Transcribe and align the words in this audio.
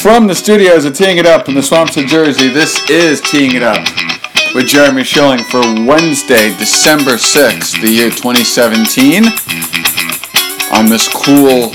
From 0.00 0.26
the 0.26 0.34
studios 0.34 0.86
of 0.86 0.94
Teeing 0.94 1.18
It 1.18 1.26
Up 1.26 1.46
in 1.50 1.54
the 1.54 1.62
swamps 1.62 1.98
of 1.98 2.06
Jersey, 2.06 2.48
this 2.48 2.88
is 2.88 3.20
Teeing 3.20 3.54
It 3.54 3.62
Up 3.62 3.84
with 4.54 4.66
Jeremy 4.66 5.04
Schilling 5.04 5.44
for 5.44 5.60
Wednesday, 5.60 6.56
December 6.56 7.20
6th, 7.20 7.82
the 7.82 7.90
year 7.90 8.08
2017. 8.08 9.24
On 10.72 10.88
this 10.88 11.06
cool 11.12 11.68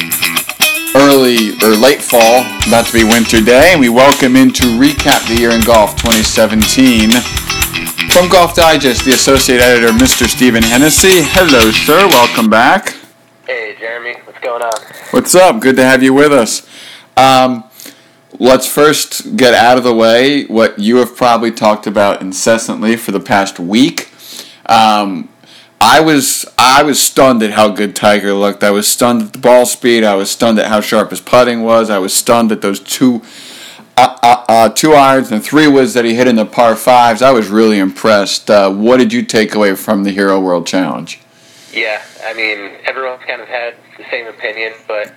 early 0.97 1.53
or 1.61 1.77
late 1.77 2.01
fall, 2.01 2.41
about 2.65 2.87
to 2.87 2.93
be 2.93 3.03
winter 3.03 3.41
day, 3.41 3.75
we 3.79 3.89
welcome 3.89 4.35
in 4.35 4.51
to 4.53 4.63
recap 4.73 5.27
the 5.27 5.35
year 5.35 5.51
in 5.51 5.61
golf 5.61 5.95
2017. 5.97 7.11
From 8.09 8.27
Golf 8.27 8.55
Digest, 8.55 9.05
the 9.05 9.13
associate 9.13 9.61
editor, 9.61 9.89
Mr. 9.89 10.25
Stephen 10.25 10.63
Hennessey. 10.63 11.21
Hello, 11.21 11.69
sir. 11.69 12.07
Welcome 12.07 12.49
back. 12.49 12.97
Hey, 13.45 13.75
Jeremy. 13.77 14.15
What's 14.23 14.39
going 14.39 14.63
on? 14.63 14.81
What's 15.11 15.35
up? 15.35 15.59
Good 15.61 15.75
to 15.75 15.85
have 15.85 16.01
you 16.01 16.15
with 16.15 16.33
us. 16.33 16.67
Um, 17.15 17.65
let's 18.39 18.67
first 18.67 19.35
get 19.35 19.53
out 19.53 19.77
of 19.77 19.83
the 19.83 19.93
way 19.93 20.45
what 20.45 20.79
you 20.79 20.97
have 20.97 21.15
probably 21.15 21.51
talked 21.51 21.87
about 21.87 22.21
incessantly 22.21 22.95
for 22.95 23.11
the 23.11 23.19
past 23.19 23.59
week. 23.59 24.09
Um, 24.65 25.29
I 25.81 25.99
was 25.99 26.45
I 26.57 26.83
was 26.83 26.99
stunned 26.99 27.43
at 27.43 27.51
how 27.51 27.69
good 27.69 27.95
Tiger 27.95 28.33
looked. 28.33 28.63
I 28.63 28.71
was 28.71 28.87
stunned 28.87 29.21
at 29.21 29.33
the 29.33 29.39
ball 29.39 29.65
speed. 29.65 30.03
I 30.03 30.15
was 30.15 30.31
stunned 30.31 30.57
at 30.59 30.67
how 30.67 30.81
sharp 30.81 31.11
his 31.11 31.21
putting 31.21 31.63
was. 31.63 31.89
I 31.89 31.99
was 31.99 32.13
stunned 32.13 32.51
at 32.51 32.61
those 32.61 32.79
two 32.79 33.21
uh, 33.97 34.17
uh, 34.23 34.45
uh, 34.49 34.69
two 34.69 34.93
irons 34.93 35.31
and 35.31 35.43
three 35.43 35.67
woods 35.67 35.93
that 35.93 36.03
he 36.03 36.15
hit 36.15 36.27
in 36.27 36.35
the 36.35 36.45
par 36.45 36.75
fives. 36.75 37.21
I 37.21 37.31
was 37.31 37.49
really 37.49 37.79
impressed. 37.79 38.49
Uh, 38.49 38.69
what 38.71 38.97
did 38.97 39.13
you 39.13 39.21
take 39.21 39.55
away 39.55 39.75
from 39.75 40.03
the 40.03 40.11
Hero 40.11 40.39
World 40.39 40.65
Challenge? 40.65 41.19
Yeah, 41.71 42.01
I 42.25 42.33
mean 42.33 42.71
everyone's 42.85 43.23
kind 43.25 43.41
of 43.41 43.47
had 43.47 43.75
the 43.97 44.05
same 44.09 44.27
opinion, 44.27 44.73
but 44.87 45.13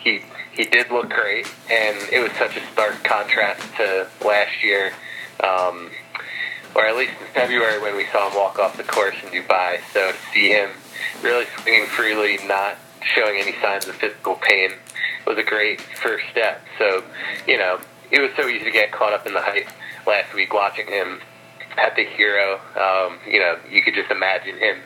he 0.00 0.22
he 0.60 0.66
did 0.66 0.90
look 0.90 1.08
great, 1.08 1.50
and 1.70 1.96
it 2.12 2.20
was 2.20 2.30
such 2.32 2.54
a 2.54 2.60
stark 2.72 3.02
contrast 3.02 3.62
to 3.76 4.06
last 4.22 4.62
year, 4.62 4.92
um, 5.42 5.90
or 6.74 6.84
at 6.84 6.94
least 6.96 7.12
in 7.18 7.26
February 7.28 7.80
when 7.80 7.96
we 7.96 8.04
saw 8.12 8.28
him 8.28 8.36
walk 8.36 8.58
off 8.58 8.76
the 8.76 8.82
course 8.82 9.16
in 9.22 9.30
Dubai. 9.30 9.80
So 9.94 10.12
to 10.12 10.18
see 10.34 10.50
him 10.50 10.68
really 11.22 11.46
swinging 11.62 11.86
freely, 11.86 12.38
not 12.46 12.76
showing 13.14 13.40
any 13.40 13.54
signs 13.62 13.88
of 13.88 13.94
physical 13.94 14.34
pain, 14.34 14.72
was 15.26 15.38
a 15.38 15.42
great 15.42 15.80
first 15.80 16.24
step. 16.30 16.62
So 16.78 17.04
you 17.46 17.56
know 17.56 17.80
it 18.10 18.20
was 18.20 18.30
so 18.36 18.46
easy 18.46 18.66
to 18.66 18.70
get 18.70 18.92
caught 18.92 19.14
up 19.14 19.26
in 19.26 19.32
the 19.32 19.40
hype 19.40 19.68
last 20.06 20.34
week 20.34 20.52
watching 20.52 20.88
him 20.88 21.20
at 21.78 21.96
the 21.96 22.04
hero. 22.04 22.60
Um, 22.76 23.18
you 23.26 23.38
know, 23.38 23.56
you 23.70 23.80
could 23.80 23.94
just 23.94 24.10
imagine 24.10 24.58
him 24.58 24.76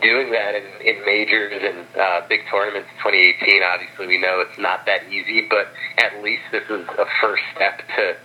doing 0.00 0.30
that 0.32 0.54
in, 0.54 0.64
in 0.84 1.04
majors 1.04 1.60
and 1.62 1.86
uh, 2.00 2.22
big 2.28 2.40
tournaments 2.50 2.88
2018. 2.98 3.62
Obviously, 3.62 4.06
we 4.06 4.18
know 4.18 4.40
it's 4.40 4.58
not 4.58 4.86
that 4.86 5.04
easy, 5.10 5.46
but 5.48 5.68
at 5.98 6.22
least 6.22 6.42
this 6.52 6.68
was 6.68 6.86
a 6.98 7.06
first 7.20 7.42
step 7.54 7.82
to 7.96 8.16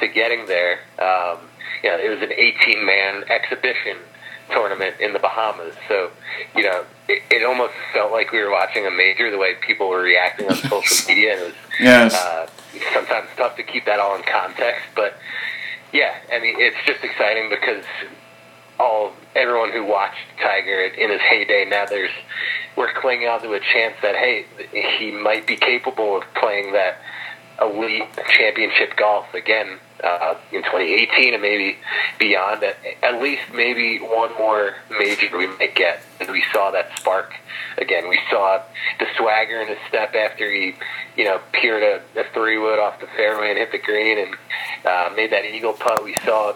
to 0.00 0.08
getting 0.08 0.46
there. 0.46 0.80
Um, 0.98 1.38
you 1.82 1.90
know, 1.90 1.98
it 1.98 2.08
was 2.08 2.22
an 2.22 2.32
18 2.32 2.84
man 2.86 3.24
exhibition 3.28 3.96
tournament 4.50 4.96
in 5.00 5.12
the 5.12 5.18
Bahamas, 5.18 5.74
so 5.88 6.10
you 6.56 6.62
know, 6.62 6.84
it, 7.08 7.22
it 7.30 7.44
almost 7.44 7.72
felt 7.92 8.12
like 8.12 8.32
we 8.32 8.38
were 8.42 8.50
watching 8.50 8.86
a 8.86 8.90
major. 8.90 9.30
The 9.30 9.38
way 9.38 9.54
people 9.60 9.88
were 9.88 10.02
reacting 10.02 10.48
on 10.48 10.56
social 10.56 11.08
media, 11.08 11.32
and 11.34 11.40
it 11.42 11.44
was 11.46 11.54
Yes. 11.80 12.14
uh, 12.14 12.46
sometimes 12.92 13.28
tough 13.36 13.56
to 13.56 13.62
keep 13.62 13.86
that 13.86 13.98
all 14.00 14.14
in 14.16 14.22
context, 14.22 14.82
but 14.94 15.14
yeah, 15.92 16.14
I 16.32 16.38
mean, 16.40 16.56
it's 16.58 16.76
just 16.86 17.02
exciting 17.04 17.48
because 17.50 17.84
all 18.82 19.12
everyone 19.36 19.70
who 19.70 19.84
watched 19.84 20.26
Tiger 20.40 20.80
in 20.80 21.10
his 21.10 21.20
heyday 21.20 21.64
now 21.68 21.86
there's 21.86 22.10
we're 22.76 22.92
clinging 23.00 23.28
on 23.28 23.40
to 23.42 23.52
a 23.52 23.60
chance 23.60 23.94
that 24.02 24.16
hey 24.16 24.44
he 24.98 25.10
might 25.10 25.46
be 25.46 25.56
capable 25.56 26.16
of 26.16 26.24
playing 26.34 26.72
that 26.72 26.98
elite 27.60 28.08
championship 28.36 28.96
golf 28.96 29.32
again 29.34 29.78
uh, 30.02 30.34
in 30.50 30.62
2018 30.62 31.34
and 31.34 31.42
maybe 31.42 31.76
beyond. 32.18 32.64
At, 33.02 33.22
least 33.22 33.42
maybe 33.54 33.98
one 33.98 34.32
more 34.36 34.74
major 34.90 35.36
we 35.36 35.46
might 35.46 35.74
get. 35.74 36.02
And 36.20 36.30
we 36.30 36.42
saw 36.52 36.70
that 36.72 36.98
spark 36.98 37.34
again. 37.78 38.08
We 38.08 38.18
saw 38.30 38.62
the 38.98 39.06
swagger 39.16 39.60
in 39.60 39.68
his 39.68 39.78
step 39.88 40.14
after 40.14 40.50
he, 40.50 40.74
you 41.16 41.24
know, 41.24 41.40
peered 41.52 41.82
a, 41.82 42.20
a 42.20 42.24
three 42.32 42.58
wood 42.58 42.78
off 42.78 43.00
the 43.00 43.06
fairway 43.06 43.50
and 43.50 43.58
hit 43.58 43.70
the 43.70 43.78
green 43.78 44.18
and 44.18 44.34
uh, 44.84 45.14
made 45.14 45.30
that 45.30 45.44
eagle 45.44 45.72
putt. 45.72 46.02
We 46.02 46.16
saw 46.24 46.54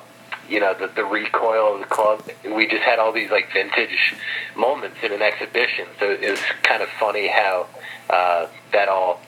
you 0.48 0.60
know 0.60 0.74
the 0.74 0.88
the 0.88 1.04
recoil 1.04 1.74
of 1.74 1.80
the 1.80 1.86
club. 1.86 2.22
We 2.44 2.66
just 2.66 2.82
had 2.82 2.98
all 2.98 3.12
these 3.12 3.30
like 3.30 3.52
vintage 3.52 4.14
moments 4.56 4.98
in 5.02 5.12
an 5.12 5.22
exhibition. 5.22 5.86
So 5.98 6.10
it 6.10 6.30
was 6.30 6.40
kind 6.62 6.82
of 6.82 6.88
funny 7.00 7.28
how 7.28 7.66
uh, 8.10 8.46
that 8.72 8.88
all 8.88 9.20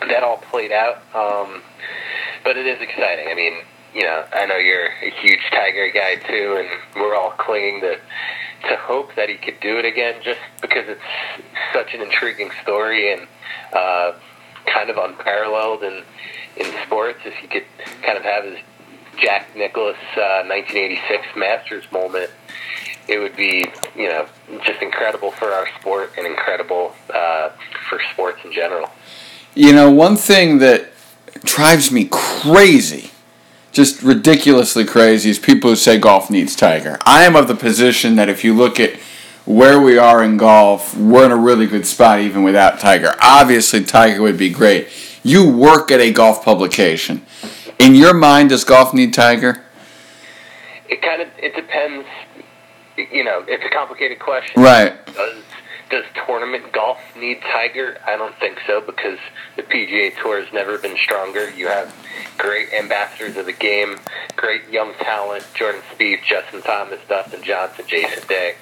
that 0.00 0.22
all 0.22 0.38
played 0.38 0.72
out. 0.72 1.02
Um, 1.14 1.62
but 2.44 2.56
it 2.56 2.66
is 2.66 2.80
exciting. 2.80 3.28
I 3.28 3.34
mean, 3.34 3.54
you 3.94 4.02
know, 4.02 4.24
I 4.32 4.46
know 4.46 4.56
you're 4.56 4.86
a 4.86 5.10
huge 5.20 5.42
Tiger 5.50 5.90
guy 5.92 6.16
too, 6.16 6.56
and 6.58 6.68
we're 6.96 7.14
all 7.14 7.30
clinging 7.32 7.80
to 7.80 7.98
to 8.68 8.76
hope 8.76 9.14
that 9.16 9.28
he 9.28 9.36
could 9.36 9.58
do 9.60 9.78
it 9.78 9.84
again, 9.84 10.14
just 10.22 10.40
because 10.60 10.88
it's 10.88 11.00
such 11.72 11.94
an 11.94 12.00
intriguing 12.00 12.50
story 12.62 13.12
and 13.12 13.26
uh, 13.72 14.12
kind 14.66 14.88
of 14.90 14.96
unparalleled 14.96 15.82
in 15.82 16.02
in 16.56 16.66
sports. 16.86 17.20
If 17.24 17.34
you 17.42 17.48
could 17.48 17.64
kind 18.02 18.16
of 18.16 18.24
have 18.24 18.44
his 18.44 18.58
Jack 19.20 19.54
Nicklaus 19.56 19.96
uh, 20.16 20.44
1986 20.46 21.26
Masters 21.36 21.84
moment, 21.92 22.30
it 23.08 23.18
would 23.18 23.36
be 23.36 23.64
you 23.96 24.08
know 24.08 24.26
just 24.64 24.80
incredible 24.82 25.30
for 25.30 25.52
our 25.52 25.68
sport 25.80 26.12
and 26.16 26.26
incredible 26.26 26.94
uh, 27.12 27.50
for 27.88 28.00
sports 28.12 28.40
in 28.44 28.52
general. 28.52 28.90
You 29.54 29.72
know, 29.72 29.90
one 29.90 30.16
thing 30.16 30.58
that 30.58 30.92
drives 31.44 31.92
me 31.92 32.08
crazy, 32.10 33.10
just 33.70 34.02
ridiculously 34.02 34.84
crazy, 34.84 35.30
is 35.30 35.38
people 35.38 35.70
who 35.70 35.76
say 35.76 35.98
golf 35.98 36.30
needs 36.30 36.56
Tiger. 36.56 36.98
I 37.04 37.24
am 37.24 37.36
of 37.36 37.48
the 37.48 37.54
position 37.54 38.16
that 38.16 38.28
if 38.28 38.44
you 38.44 38.54
look 38.54 38.80
at 38.80 38.98
where 39.44 39.80
we 39.80 39.98
are 39.98 40.22
in 40.22 40.36
golf, 40.36 40.96
we're 40.96 41.24
in 41.24 41.32
a 41.32 41.36
really 41.36 41.66
good 41.66 41.86
spot 41.86 42.20
even 42.20 42.42
without 42.42 42.78
Tiger. 42.78 43.14
Obviously, 43.20 43.82
Tiger 43.82 44.22
would 44.22 44.38
be 44.38 44.50
great. 44.50 44.88
You 45.22 45.48
work 45.50 45.90
at 45.90 46.00
a 46.00 46.12
golf 46.12 46.44
publication. 46.44 47.26
In 47.82 47.96
your 47.96 48.14
mind, 48.14 48.50
does 48.50 48.62
golf 48.62 48.94
need 48.94 49.12
Tiger? 49.12 49.60
It 50.88 51.02
kind 51.02 51.20
of 51.20 51.26
it 51.36 51.56
depends. 51.56 52.06
You 52.96 53.24
know, 53.24 53.44
it's 53.48 53.64
a 53.64 53.70
complicated 53.70 54.20
question. 54.20 54.62
Right. 54.62 55.04
Does 55.06 55.42
does 55.90 56.04
tournament 56.24 56.72
golf 56.72 56.98
need 57.16 57.40
Tiger? 57.40 57.98
I 58.06 58.16
don't 58.16 58.36
think 58.36 58.58
so 58.68 58.80
because 58.80 59.18
the 59.56 59.64
PGA 59.64 60.16
Tour 60.22 60.40
has 60.40 60.52
never 60.52 60.78
been 60.78 60.96
stronger. 60.96 61.50
You 61.50 61.66
have 61.66 61.92
great 62.38 62.72
ambassadors 62.72 63.36
of 63.36 63.46
the 63.46 63.52
game, 63.52 63.98
great 64.36 64.68
young 64.70 64.94
talent: 65.00 65.44
Jordan 65.52 65.82
Spieth, 65.92 66.22
Justin 66.22 66.62
Thomas, 66.62 67.00
Dustin 67.08 67.42
Johnson, 67.42 67.84
Jason 67.88 68.28
Day, 68.28 68.54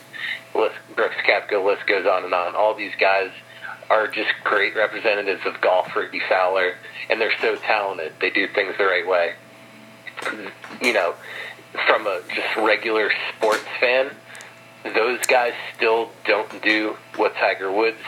list, 0.55 0.77
Brooks 0.97 1.17
Koepka. 1.29 1.63
List 1.63 1.87
goes 1.87 2.07
on 2.07 2.25
and 2.25 2.33
on. 2.33 2.57
All 2.57 2.75
these 2.75 2.95
guys 2.99 3.33
are 3.91 4.07
just 4.07 4.31
great 4.45 4.75
representatives 4.77 5.43
of 5.45 5.61
golf. 5.61 5.95
Rickie 5.95 6.23
Fowler, 6.29 6.77
and 7.11 7.21
they're 7.21 7.37
so 7.41 7.57
talented. 7.57 8.13
They 8.21 8.31
do 8.31 8.47
things 8.47 8.75
the 8.79 8.85
right 8.85 9.07
way. 9.07 9.35
You 10.81 10.93
know, 10.93 11.15
from 11.87 12.07
a 12.07 12.21
just 12.35 12.57
regular 12.57 13.11
sports 13.37 13.65
fan, 13.81 14.11
those 14.85 15.19
guys 15.27 15.53
still 15.77 16.11
don't 16.25 16.63
do 16.63 16.97
what 17.17 17.35
Tiger 17.35 17.71
Woods 17.71 17.99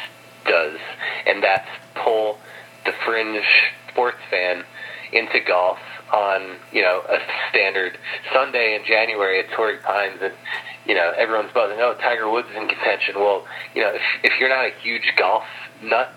does, 0.46 0.78
and 1.26 1.42
that's 1.42 1.68
pull 1.94 2.38
the 2.84 2.92
fringe 3.04 3.44
sports 3.90 4.18
fan 4.30 4.64
into 5.12 5.40
golf 5.40 5.78
on 6.12 6.56
you 6.72 6.82
know 6.82 7.02
a 7.08 7.18
standard 7.50 7.98
Sunday 8.32 8.74
in 8.74 8.84
January 8.84 9.40
at 9.40 9.50
Torrey 9.50 9.78
Pines, 9.78 10.18
and 10.22 10.34
you 10.86 10.94
know 10.94 11.12
everyone's 11.16 11.52
buzzing. 11.52 11.78
Oh, 11.80 11.94
Tiger 11.94 12.30
Woods 12.30 12.48
is 12.50 12.56
in 12.56 12.68
contention. 12.68 13.16
Well, 13.16 13.46
you 13.74 13.82
know 13.82 13.94
if 13.94 14.02
if 14.24 14.40
you're 14.40 14.48
not 14.48 14.66
a 14.66 14.72
huge 14.82 15.12
golf 15.16 15.44
nut, 15.82 16.12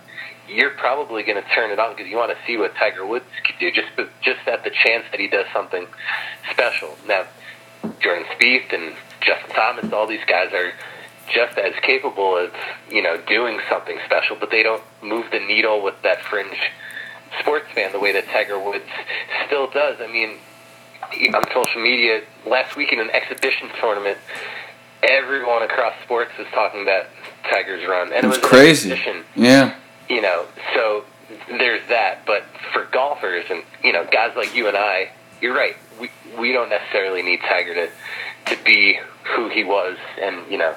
you're 0.48 0.70
probably 0.70 1.22
going 1.22 1.42
to 1.42 1.48
turn 1.50 1.70
it 1.70 1.78
on 1.78 1.94
because 1.94 2.10
you 2.10 2.16
want 2.16 2.30
to 2.30 2.38
see 2.46 2.56
what 2.56 2.74
Tiger 2.76 3.06
Woods 3.06 3.26
could 3.44 3.58
do. 3.58 3.70
Just 3.70 3.88
just 4.22 4.46
at 4.46 4.64
the 4.64 4.70
chance 4.70 5.04
that 5.10 5.20
he 5.20 5.28
does 5.28 5.46
something 5.52 5.86
special. 6.50 6.96
Now, 7.06 7.26
Jordan 8.00 8.24
Spieth 8.36 8.72
and 8.72 8.94
Justin 9.20 9.50
Thomas, 9.54 9.92
all 9.92 10.06
these 10.06 10.24
guys 10.26 10.52
are 10.52 10.72
just 11.32 11.58
as 11.58 11.74
capable 11.82 12.36
of 12.36 12.52
you 12.90 13.02
know 13.02 13.16
doing 13.26 13.60
something 13.68 13.98
special, 14.06 14.36
but 14.38 14.50
they 14.50 14.62
don't 14.62 14.82
move 15.02 15.26
the 15.32 15.40
needle 15.40 15.82
with 15.82 16.00
that 16.02 16.22
fringe 16.22 16.58
sports 17.40 17.66
fan 17.74 17.92
the 17.92 18.00
way 18.00 18.12
that 18.12 18.26
Tiger 18.28 18.58
Woods 18.58 18.84
still 19.46 19.68
does. 19.70 19.96
I 20.00 20.06
mean, 20.06 20.38
on 21.34 21.42
social 21.52 21.82
media 21.82 22.22
last 22.46 22.76
week 22.76 22.92
in 22.92 23.00
an 23.00 23.10
exhibition 23.10 23.68
tournament, 23.80 24.18
everyone 25.08 25.62
across 25.62 25.94
sports 26.04 26.32
was 26.38 26.46
talking 26.52 26.82
about 26.82 27.06
Tiger's 27.50 27.86
run, 27.86 28.12
and 28.12 28.24
it 28.24 28.28
was 28.28 28.38
crazy. 28.38 29.00
Yeah. 29.34 29.74
you 30.08 30.20
know, 30.20 30.46
so 30.74 31.04
there's 31.48 31.86
that. 31.88 32.24
But 32.26 32.44
for 32.72 32.84
golfers 32.86 33.44
and 33.50 33.62
you 33.82 33.92
know 33.92 34.06
guys 34.10 34.36
like 34.36 34.54
you 34.54 34.68
and 34.68 34.76
I, 34.76 35.10
you're 35.40 35.54
right. 35.54 35.76
We 36.00 36.10
we 36.38 36.52
don't 36.52 36.68
necessarily 36.70 37.22
need 37.22 37.40
Tiger 37.40 37.74
to 37.74 37.90
to 38.46 38.64
be 38.64 38.98
who 39.34 39.48
he 39.48 39.64
was, 39.64 39.96
and 40.20 40.50
you 40.50 40.58
know, 40.58 40.74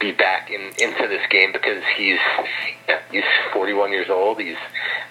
be 0.00 0.12
back 0.12 0.50
in 0.50 0.60
into 0.78 1.08
this 1.08 1.22
game 1.30 1.52
because 1.52 1.82
he's 1.96 2.18
you 2.88 2.94
know, 2.94 2.98
he's 3.10 3.24
41 3.52 3.92
years 3.92 4.10
old. 4.10 4.40
He's 4.40 4.56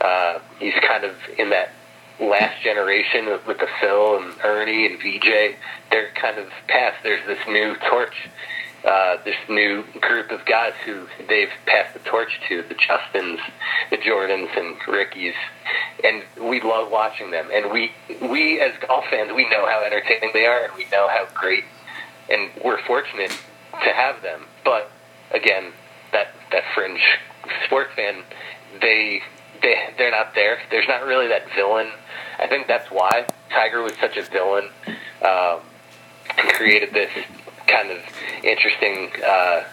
uh, 0.02 0.40
he's 0.60 0.74
kind 0.88 1.04
of 1.04 1.16
in 1.38 1.50
that 1.52 1.72
last 2.22 2.62
generation 2.62 3.26
with, 3.26 3.46
with 3.48 3.58
the 3.60 3.68
Phil 3.80 4.22
and 4.22 4.34
Ernie 4.44 4.86
and 4.86 5.00
Vijay, 5.00 5.56
they're 5.90 6.12
kind 6.14 6.38
of 6.38 6.50
past. 6.68 6.98
There's 7.04 7.26
this 7.26 7.40
new 7.48 7.76
torch, 7.90 8.30
uh, 8.86 9.18
this 9.24 9.36
new 9.48 9.84
group 10.00 10.32
of 10.32 10.46
guys 10.46 10.74
who 10.86 11.06
they've 11.28 11.52
passed 11.66 11.94
the 11.94 12.00
torch 12.00 12.40
to, 12.48 12.64
the 12.64 12.76
Justins, 12.76 13.40
the 13.90 13.98
Jordans, 13.98 14.58
and 14.58 14.76
Rickies, 14.88 15.36
and 16.04 16.24
we 16.42 16.62
love 16.62 16.92
watching 16.92 17.32
them. 17.32 17.50
And 17.54 17.72
we, 17.72 17.92
we 18.22 18.60
as 18.60 18.74
golf 18.88 19.06
fans, 19.10 19.32
we 19.36 19.48
know 19.50 19.66
how 19.68 19.84
entertaining 19.86 20.32
they 20.34 20.46
are, 20.46 20.66
and 20.66 20.74
we 20.76 20.86
know 20.92 21.08
how 21.08 21.28
great, 21.34 21.64
and 22.30 22.50
we're 22.64 22.82
fortunate 22.86 23.32
to 23.84 23.94
have 23.94 24.22
them. 24.22 24.46
But 24.64 24.92
again, 25.32 25.72
that 26.12 26.34
that 26.52 26.64
fringe 26.74 27.02
sports 27.66 27.92
fan, 27.96 28.24
they 28.82 29.22
they 29.62 29.76
they're 29.98 30.12
not 30.12 30.34
there. 30.34 30.60
There's 30.70 30.88
not 30.88 31.06
really 31.06 31.28
that 31.28 31.44
villain. 31.56 31.90
I 32.40 32.48
think 32.48 32.68
that's 32.68 32.90
why 32.90 33.28
Tiger 33.50 33.82
was 33.82 33.94
such 34.02 34.18
a 34.18 34.24
villain 34.24 34.70
um, 35.22 35.60
created 36.56 36.94
this 36.94 37.12
kind 37.72 37.92
of 37.92 38.00
interesting 38.44 39.10
uh, 39.24 39.64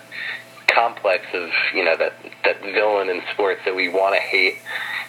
complex 0.69 1.25
of 1.35 1.50
you 1.75 1.85
know 1.85 1.97
that 1.97 2.15
that 2.45 2.61
villain 2.62 3.09
in 3.09 3.23
sports 3.33 3.61
that 3.65 3.75
we 3.75 3.89
want 3.89 4.15
to 4.15 4.21
hate, 4.21 4.56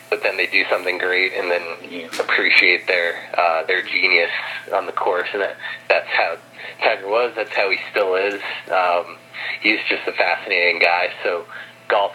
but 0.10 0.24
then 0.24 0.38
they 0.38 0.48
do 0.48 0.64
something 0.70 0.98
great, 0.98 1.34
and 1.34 1.52
then 1.52 1.62
you 1.90 2.08
appreciate 2.20 2.88
their 2.88 3.30
uh, 3.38 3.64
their 3.66 3.82
genius 3.82 4.32
on 4.74 4.86
the 4.86 4.92
course, 4.92 5.28
and 5.34 5.42
that 5.42 5.58
that's 5.88 6.10
how 6.10 6.38
Tiger 6.84 7.08
was. 7.08 7.34
That's 7.36 7.54
how 7.54 7.70
he 7.70 7.78
still 7.92 8.16
is. 8.16 8.42
Um, 8.72 9.18
he's 9.62 9.80
just 9.88 10.08
a 10.08 10.14
fascinating 10.14 10.80
guy. 10.80 11.10
So 11.24 11.46
golf 11.88 12.14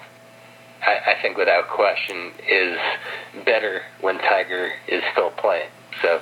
I, 0.85 1.13
I 1.13 1.23
think 1.23 1.37
without 1.37 1.69
question 1.69 2.33
is 2.49 2.79
better 3.45 3.83
when 4.01 4.19
Tiger 4.19 4.73
is 4.89 5.03
still 5.13 5.31
playing. 5.31 5.69
So 6.03 6.21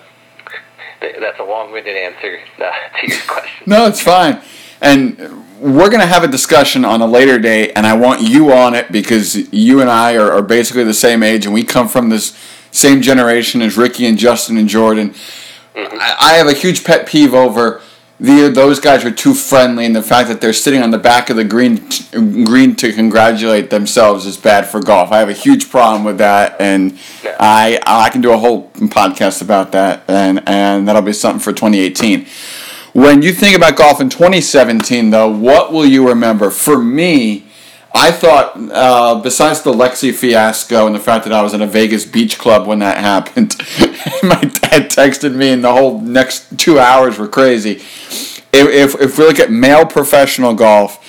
that's 1.21 1.39
a 1.41 1.45
long-winded 1.45 1.97
answer 1.97 2.41
uh, 2.59 2.71
to 3.01 3.07
your 3.07 3.21
question. 3.27 3.65
No, 3.67 3.87
it's 3.87 4.01
fine. 4.01 4.41
And 4.81 5.19
we're 5.61 5.89
going 5.89 6.01
to 6.01 6.07
have 6.07 6.25
a 6.25 6.29
discussion 6.29 6.85
on 6.85 7.01
a 7.01 7.07
later 7.07 7.39
date, 7.39 7.73
and 7.77 7.87
I 7.87 7.95
want 7.95 8.23
you 8.23 8.53
on 8.53 8.75
it 8.75 8.91
because 8.91 9.37
you 9.53 9.81
and 9.81 9.89
I 9.89 10.17
are, 10.17 10.33
are 10.33 10.43
basically 10.43 10.85
the 10.85 10.95
same 10.95 11.23
age, 11.23 11.45
and 11.45 11.55
we 11.55 11.63
come 11.63 11.89
from 11.89 12.09
this 12.09 12.37
same 12.73 13.03
generation 13.03 13.63
as 13.63 13.77
Rickie 13.77 14.07
and 14.07 14.19
Justin 14.19 14.57
and 14.57 14.69
Jordan. 14.69 15.11
Mm-hmm. 15.11 15.99
I, 16.01 16.17
I 16.21 16.33
have 16.35 16.49
a 16.49 16.53
huge 16.53 16.85
pet 16.85 17.07
peeve 17.07 17.35
over 17.35 17.81
the, 18.23 18.49
those 18.49 18.79
guys 18.79 19.05
are 19.05 19.11
too 19.11 19.35
friendly, 19.35 19.85
and 19.85 19.97
the 19.97 20.03
fact 20.03 20.29
that 20.29 20.41
they're 20.41 20.53
sitting 20.53 20.81
on 20.81 20.93
the 20.93 20.99
back 20.99 21.29
of 21.29 21.35
the 21.35 21.45
green 21.45 21.85
green 22.45 22.77
to 22.77 22.93
congratulate 22.93 23.71
themselves 23.71 24.27
is 24.27 24.37
bad 24.37 24.65
for 24.65 24.81
golf. 24.81 25.11
I 25.11 25.19
have 25.19 25.29
a 25.29 25.33
huge 25.33 25.69
problem 25.69 26.05
with 26.05 26.19
that, 26.19 26.55
and 26.61 26.97
I 27.41 27.81
I 27.85 28.11
can 28.11 28.21
do 28.21 28.33
a 28.33 28.39
whole 28.39 28.71
podcast 28.75 29.43
about 29.43 29.73
that, 29.73 30.05
and 30.07 30.41
and 30.49 30.87
that'll 30.87 31.03
be 31.03 31.13
something 31.13 31.41
for 31.41 31.53
2018. 31.53 32.27
When 32.93 33.23
you 33.23 33.33
think 33.33 33.57
about 33.57 33.75
golf 33.75 34.01
in 34.01 34.09
2017, 34.09 35.11
though, 35.11 35.29
what 35.29 35.73
will 35.73 35.87
you 35.87 36.07
remember? 36.07 36.51
For 36.51 36.79
me, 36.79 37.47
I 37.95 38.11
thought, 38.11 38.57
uh, 38.57 39.21
besides 39.21 39.63
the 39.63 39.73
Lexi 39.73 40.15
fiasco 40.15 40.87
and 40.87 40.95
the 40.95 41.01
fact 41.01 41.25
that 41.25 41.33
I 41.33 41.43
was 41.43 41.53
in 41.53 41.61
a 41.61 41.67
Vegas 41.67 42.07
beach 42.07 42.39
club 42.39 42.67
when 42.67 42.79
that 42.79 42.99
happened, 42.99 43.57
my 44.23 44.41
dad 44.41 44.91
texted 44.91 45.35
me, 45.35 45.51
and 45.51 45.63
the 45.63 45.73
whole 45.73 46.01
next 46.01 46.59
two 46.59 46.79
hours 46.79 47.19
were 47.19 47.29
crazy. 47.29 47.83
If, 48.55 49.01
if, 49.01 49.19
we 49.19 49.25
look 49.25 49.39
at 49.39 49.51
male 49.51 49.87
professional 49.87 50.55
golf, 50.55 51.05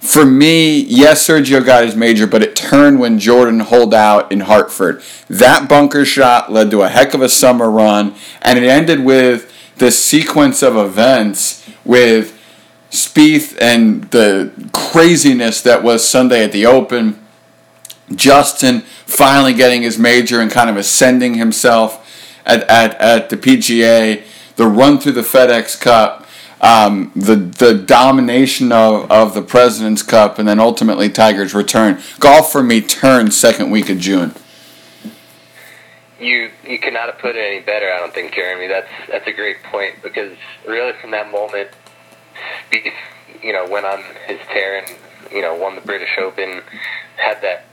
for 0.00 0.24
me, 0.24 0.80
yes, 0.80 1.26
Sergio 1.28 1.64
got 1.64 1.84
his 1.84 1.94
major, 1.94 2.26
but 2.26 2.42
it 2.42 2.56
turned 2.56 3.00
when 3.00 3.18
Jordan 3.18 3.60
holed 3.60 3.92
out 3.92 4.32
in 4.32 4.40
Hartford. 4.40 5.02
That 5.28 5.68
bunker 5.68 6.04
shot 6.04 6.50
led 6.50 6.70
to 6.70 6.82
a 6.82 6.88
heck 6.88 7.12
of 7.12 7.20
a 7.20 7.28
summer 7.28 7.70
run, 7.70 8.14
and 8.40 8.58
it 8.58 8.64
ended 8.64 9.04
with 9.04 9.52
this 9.76 10.02
sequence 10.02 10.62
of 10.62 10.76
events 10.76 11.68
with 11.84 12.39
Spieth 12.90 13.56
and 13.60 14.04
the 14.10 14.52
craziness 14.72 15.62
that 15.62 15.82
was 15.82 16.06
Sunday 16.06 16.44
at 16.44 16.52
the 16.52 16.66
Open. 16.66 17.18
Justin 18.14 18.80
finally 19.06 19.54
getting 19.54 19.82
his 19.82 19.98
major 19.98 20.40
and 20.40 20.50
kind 20.50 20.68
of 20.68 20.76
ascending 20.76 21.34
himself 21.34 22.06
at, 22.44 22.62
at, 22.64 22.94
at 23.00 23.30
the 23.30 23.36
PGA. 23.36 24.24
The 24.56 24.66
run 24.66 24.98
through 24.98 25.12
the 25.12 25.20
FedEx 25.20 25.80
Cup. 25.80 26.26
Um, 26.60 27.10
the 27.16 27.36
the 27.36 27.72
domination 27.72 28.70
of, 28.70 29.10
of 29.10 29.32
the 29.32 29.40
President's 29.40 30.02
Cup, 30.02 30.38
and 30.38 30.46
then 30.46 30.60
ultimately 30.60 31.08
Tiger's 31.08 31.54
return. 31.54 32.02
Golf 32.18 32.52
for 32.52 32.62
me 32.62 32.82
turned 32.82 33.32
second 33.32 33.70
week 33.70 33.88
of 33.88 33.98
June. 33.98 34.34
You 36.20 36.50
you 36.68 36.78
could 36.78 36.92
not 36.92 37.06
have 37.06 37.18
put 37.18 37.34
it 37.34 37.38
any 37.38 37.60
better. 37.60 37.90
I 37.90 37.98
don't 37.98 38.12
think, 38.12 38.34
Jeremy. 38.34 38.66
That's 38.66 38.90
that's 39.08 39.26
a 39.26 39.32
great 39.32 39.62
point 39.62 40.02
because 40.02 40.36
really 40.66 40.92
from 41.00 41.12
that 41.12 41.32
moment, 41.32 41.70
you 43.42 43.52
know, 43.52 43.66
went 43.68 43.86
on 43.86 44.02
his 44.26 44.38
tear 44.52 44.78
and 44.78 44.96
you 45.32 45.42
know 45.42 45.54
won 45.54 45.74
the 45.74 45.80
British 45.80 46.16
Open. 46.18 46.62
Had 47.16 47.40
that. 47.42 47.64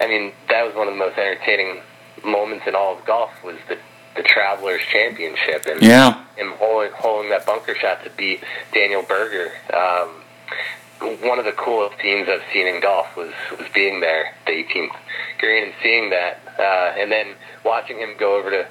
I 0.00 0.06
mean, 0.06 0.32
that 0.48 0.64
was 0.64 0.74
one 0.74 0.88
of 0.88 0.94
the 0.94 0.98
most 0.98 1.16
entertaining 1.16 1.80
moments 2.24 2.66
in 2.66 2.74
all 2.74 2.98
of 2.98 3.04
golf. 3.04 3.30
Was 3.44 3.56
the 3.68 3.78
the 4.16 4.22
Travelers 4.22 4.80
Championship 4.90 5.66
and 5.66 5.82
yeah, 5.82 6.24
him 6.36 6.52
holding, 6.52 6.92
holding 6.92 7.30
that 7.30 7.46
bunker 7.46 7.74
shot 7.74 8.02
to 8.04 8.10
beat 8.10 8.42
Daniel 8.72 9.02
Berger. 9.02 9.52
Um, 9.72 10.22
one 11.22 11.38
of 11.38 11.44
the 11.44 11.52
coolest 11.52 12.00
scenes 12.00 12.26
I've 12.28 12.42
seen 12.52 12.66
in 12.66 12.80
golf 12.80 13.14
was 13.16 13.32
was 13.58 13.68
being 13.74 14.00
there, 14.00 14.34
the 14.46 14.52
18th 14.52 14.96
green, 15.38 15.64
and 15.64 15.72
seeing 15.82 16.10
that, 16.10 16.40
uh, 16.58 16.98
and 16.98 17.12
then 17.12 17.34
watching 17.64 17.98
him 17.98 18.14
go 18.18 18.38
over 18.38 18.50
to 18.50 18.66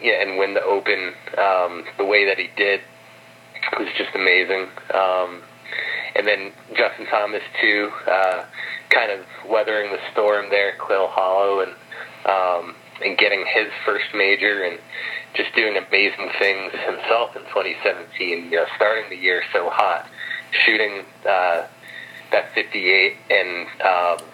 yeah 0.00 0.22
and 0.22 0.38
win 0.38 0.54
the 0.54 0.64
Open 0.64 1.12
um, 1.36 1.84
the 1.98 2.04
way 2.04 2.24
that 2.24 2.38
he 2.38 2.48
did 2.56 2.80
was 3.78 3.88
just 3.96 4.14
amazing. 4.14 4.68
Um, 4.94 5.42
and 6.14 6.26
then 6.26 6.52
Justin 6.76 7.06
Thomas 7.06 7.42
too, 7.60 7.90
uh, 8.06 8.44
kind 8.90 9.10
of 9.10 9.20
weathering 9.48 9.90
the 9.92 9.98
storm 10.12 10.46
there, 10.50 10.72
at 10.72 10.78
Quail 10.78 11.08
Hollow, 11.08 11.60
and 11.60 11.72
um, 12.26 12.74
and 13.04 13.18
getting 13.18 13.44
his 13.46 13.68
first 13.84 14.06
major 14.14 14.62
and 14.62 14.78
just 15.34 15.54
doing 15.54 15.76
amazing 15.76 16.30
things 16.38 16.72
himself 16.72 17.34
in 17.34 17.42
2017. 17.42 18.44
You 18.44 18.50
know, 18.50 18.66
starting 18.76 19.08
the 19.10 19.16
year 19.16 19.42
so 19.52 19.70
hot, 19.70 20.06
shooting 20.64 21.04
uh, 21.28 21.66
that 22.30 22.52
58 22.54 23.16
and 23.30 23.66
um, 23.80 24.26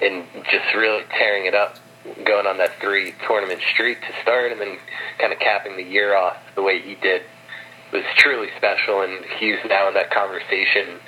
and 0.00 0.24
just 0.44 0.74
really 0.74 1.04
tearing 1.10 1.46
it 1.46 1.54
up, 1.54 1.76
going 2.24 2.46
on 2.46 2.56
that 2.58 2.80
three 2.80 3.14
tournament 3.26 3.60
streak 3.72 4.00
to 4.00 4.22
start, 4.22 4.52
and 4.52 4.60
then 4.60 4.78
kind 5.18 5.32
of 5.32 5.38
capping 5.38 5.76
the 5.76 5.84
year 5.84 6.16
off 6.16 6.36
the 6.54 6.62
way 6.62 6.80
he 6.80 6.94
did 6.94 7.22
was 7.92 8.04
truly 8.16 8.48
special, 8.56 9.02
and 9.02 9.24
he's 9.38 9.58
now 9.68 9.88
in 9.88 9.94
that 9.94 10.10
conversation 10.10 11.00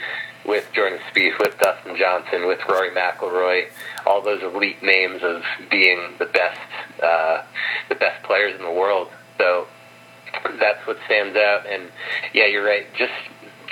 with 0.47 0.67
Jordan 0.73 0.99
Spieth, 1.11 1.39
with 1.39 1.59
Dustin 1.59 1.97
Johnson, 1.97 2.47
with 2.47 2.61
Rory 2.69 2.91
McIlroy, 2.91 3.69
all 4.07 4.23
those 4.23 4.43
elite 4.43 4.83
names 4.83 5.23
of 5.23 5.43
being 5.71 6.15
the 6.19 6.25
best, 6.25 6.61
uh, 7.03 7.43
the 7.89 7.95
best 7.95 8.23
players 8.25 8.57
in 8.57 8.65
the 8.65 8.73
world. 8.73 9.09
So 9.39 9.67
that's 10.59 10.87
what 10.87 10.97
stands 11.07 11.37
out. 11.37 11.67
And 11.67 11.91
yeah, 12.33 12.47
you're 12.47 12.65
right. 12.65 12.87
Just 12.97 13.13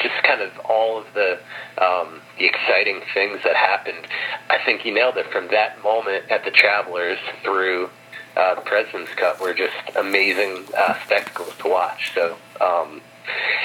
just 0.03 0.15
kind 0.23 0.41
of 0.41 0.53
all 0.65 0.99
of 0.99 1.07
the 1.15 1.39
um, 1.83 2.21
the 2.39 2.47
exciting 2.47 3.01
things 3.15 3.39
that 3.45 3.57
happened. 3.57 4.07
I 4.51 4.59
think 4.65 4.83
he 4.83 4.91
nailed 4.91 5.17
it 5.17 5.27
from 5.33 5.49
that 5.49 5.83
moment 5.83 6.31
at 6.31 6.45
the 6.45 6.51
Travelers 6.51 7.19
through 7.43 7.91
uh, 8.39 8.55
the 8.55 8.61
President's 8.61 9.13
Cup 9.15 9.41
were 9.41 9.53
just 9.53 9.75
amazing 9.97 10.65
uh, 10.77 10.95
spectacles 11.05 11.53
to 11.59 11.69
watch. 11.69 12.13
So 12.15 12.37
um, 12.61 13.03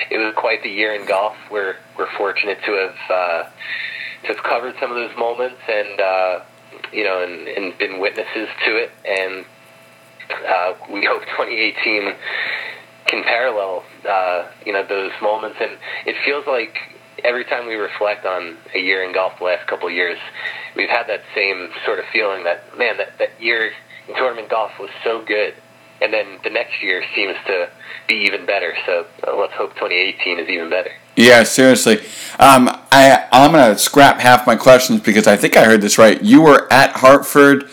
it 0.09 0.17
was 0.17 0.33
quite 0.35 0.63
the 0.63 0.69
year 0.69 0.95
in 0.95 1.05
golf. 1.05 1.35
We're 1.51 1.75
we're 1.97 2.11
fortunate 2.17 2.57
to 2.65 2.71
have 2.71 2.95
uh, 3.09 3.43
to 4.23 4.27
have 4.33 4.43
covered 4.43 4.75
some 4.79 4.89
of 4.89 4.97
those 4.97 5.15
moments 5.17 5.61
and 5.69 6.01
uh, 6.01 6.39
you 6.91 7.03
know 7.03 7.23
and, 7.23 7.47
and 7.47 7.77
been 7.77 7.99
witnesses 7.99 8.49
to 8.65 8.75
it. 8.75 8.91
And 9.05 9.45
uh, 10.47 10.73
we 10.91 11.05
hope 11.05 11.21
2018 11.21 12.15
can 13.05 13.23
parallel 13.23 13.83
uh, 14.09 14.47
you 14.65 14.73
know 14.73 14.85
those 14.85 15.11
moments. 15.21 15.57
And 15.61 15.77
it 16.07 16.15
feels 16.25 16.47
like 16.47 16.77
every 17.23 17.45
time 17.45 17.67
we 17.67 17.75
reflect 17.75 18.25
on 18.25 18.57
a 18.73 18.79
year 18.79 19.03
in 19.03 19.13
golf 19.13 19.37
the 19.37 19.45
last 19.45 19.67
couple 19.67 19.87
of 19.87 19.93
years, 19.93 20.17
we've 20.75 20.89
had 20.89 21.07
that 21.07 21.21
same 21.35 21.69
sort 21.85 21.99
of 21.99 22.05
feeling 22.11 22.43
that 22.45 22.75
man 22.75 22.97
that 22.97 23.19
that 23.19 23.39
year 23.39 23.71
tournament 24.07 24.49
golf 24.49 24.71
was 24.79 24.89
so 25.03 25.23
good 25.23 25.53
and 26.03 26.13
then 26.13 26.39
the 26.43 26.49
next 26.49 26.83
year 26.83 27.03
seems 27.15 27.35
to 27.47 27.69
be 28.07 28.15
even 28.15 28.45
better. 28.45 28.75
So 28.85 29.05
uh, 29.25 29.35
let's 29.35 29.53
hope 29.53 29.73
2018 29.75 30.39
is 30.39 30.49
even 30.49 30.69
better. 30.69 30.91
Yeah, 31.15 31.43
seriously. 31.43 31.99
Um, 32.39 32.69
I 32.91 33.27
I'm 33.31 33.51
gonna 33.51 33.77
scrap 33.77 34.19
half 34.19 34.45
my 34.45 34.55
questions 34.55 34.99
because 34.99 35.27
I 35.27 35.37
think 35.37 35.55
I 35.55 35.63
heard 35.63 35.81
this 35.81 35.97
right. 35.97 36.21
You 36.21 36.41
were 36.41 36.71
at 36.71 36.91
Hartford, 36.91 37.69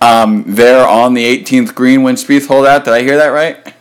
um, 0.00 0.44
there 0.46 0.86
on 0.86 1.14
the 1.14 1.24
18th 1.24 1.74
green 1.74 2.02
when 2.02 2.16
Spieth 2.16 2.48
hold 2.48 2.66
out. 2.66 2.84
Did 2.84 2.94
I 2.94 3.02
hear 3.02 3.16
that 3.18 3.28
right? 3.28 3.74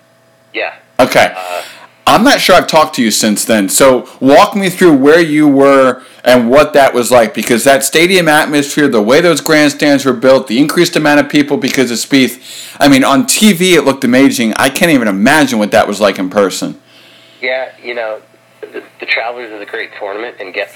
Yeah. 0.54 0.76
Okay. 1.00 1.34
Uh, 1.36 1.64
I'm 2.12 2.25
not 2.25 2.41
sure 2.41 2.56
I've 2.58 2.68
talked 2.68 2.96
to 2.96 3.01
you 3.01 3.10
since 3.10 3.46
then. 3.46 3.70
So 3.70 4.10
walk 4.20 4.53
me 4.53 4.70
through 4.70 4.98
where 4.98 5.22
you 5.22 5.48
were 5.48 6.03
and 6.25 6.50
what 6.50 6.74
that 6.74 6.94
was 6.94 7.10
like 7.10 7.34
because 7.34 7.63
that 7.63 7.86
stadium 7.86 8.27
atmosphere, 8.27 8.89
the 8.89 9.01
way 9.01 9.22
those 9.22 9.39
grandstands 9.39 10.03
were 10.03 10.12
built, 10.12 10.48
the 10.48 10.60
increased 10.60 10.98
amount 10.98 11.22
of 11.22 11.30
people 11.30 11.56
because 11.56 11.89
of 11.89 11.98
Spieth. 11.98 12.75
I 12.82 12.89
mean, 12.89 13.06
on 13.06 13.24
TV 13.24 13.77
it 13.77 13.84
looked 13.84 14.03
amazing. 14.03 14.53
I 14.58 14.70
can't 14.70 14.91
even 14.91 15.08
imagine 15.08 15.58
what 15.58 15.72
that 15.72 15.88
was 15.88 16.01
like 16.01 16.20
in 16.20 16.30
person. 16.30 16.82
Yeah, 17.41 17.72
you 17.82 17.96
know, 17.96 18.22
the, 18.60 18.84
the 19.00 19.06
Travelers 19.06 19.50
is 19.50 19.62
a 19.62 19.65
great 19.65 19.91
tournament 19.98 20.36
and 20.41 20.53
gets 20.53 20.75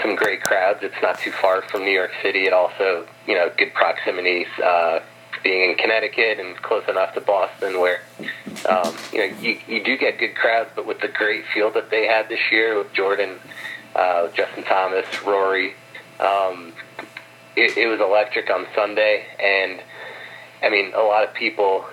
some 0.00 0.14
great 0.14 0.40
crowds. 0.40 0.78
It's 0.82 0.94
not 1.02 1.18
too 1.18 1.32
far 1.32 1.62
from 1.62 1.80
New 1.82 1.90
York 1.90 2.12
City. 2.22 2.44
It 2.44 2.52
also, 2.52 3.08
you 3.26 3.34
know, 3.34 3.50
good 3.58 3.74
proximity. 3.74 4.46
Uh, 4.62 5.00
being 5.46 5.70
in 5.70 5.76
Connecticut 5.76 6.40
and 6.40 6.56
close 6.56 6.82
enough 6.88 7.14
to 7.14 7.20
Boston, 7.20 7.80
where 7.80 8.00
um, 8.68 8.92
you 9.12 9.18
know 9.18 9.36
you, 9.40 9.58
you 9.68 9.84
do 9.84 9.96
get 9.96 10.18
good 10.18 10.34
crowds, 10.34 10.70
but 10.74 10.86
with 10.86 11.00
the 11.00 11.08
great 11.08 11.44
field 11.54 11.74
that 11.74 11.88
they 11.88 12.04
had 12.06 12.28
this 12.28 12.40
year 12.50 12.76
with 12.76 12.92
Jordan, 12.92 13.38
uh, 13.94 14.26
Justin 14.32 14.64
Thomas, 14.64 15.06
Rory, 15.24 15.74
um, 16.18 16.72
it, 17.54 17.76
it 17.76 17.86
was 17.86 18.00
electric 18.00 18.50
on 18.50 18.66
Sunday, 18.74 19.24
and 19.38 19.80
I 20.64 20.68
mean 20.68 20.92
a 20.94 21.02
lot 21.02 21.22
of 21.22 21.32
people 21.32 21.84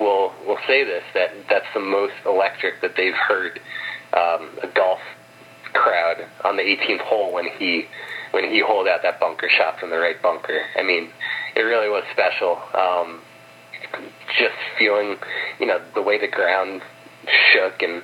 will 0.00 0.32
will 0.44 0.58
say 0.66 0.82
this 0.82 1.04
that 1.14 1.30
that's 1.48 1.72
the 1.74 1.80
most 1.80 2.14
electric 2.24 2.80
that 2.80 2.96
they've 2.96 3.14
heard 3.14 3.60
um, 4.14 4.48
a 4.64 4.68
golf 4.74 5.00
crowd 5.72 6.26
on 6.44 6.56
the 6.56 6.62
18th 6.62 7.02
hole 7.02 7.32
when 7.32 7.46
he 7.56 7.86
when 8.32 8.50
he 8.50 8.60
holed 8.60 8.88
out 8.88 9.02
that 9.02 9.20
bunker 9.20 9.48
shot 9.48 9.78
from 9.78 9.90
the 9.90 9.98
right 9.98 10.20
bunker. 10.20 10.62
I 10.76 10.82
mean, 10.82 11.10
it 11.56 11.62
really 11.62 11.88
was 11.88 12.04
special. 12.12 12.60
Um, 12.74 13.20
just 14.38 14.56
feeling, 14.78 15.16
you 15.58 15.66
know, 15.66 15.80
the 15.94 16.02
way 16.02 16.18
the 16.18 16.28
ground 16.28 16.82
shook 17.52 17.82
and 17.82 18.02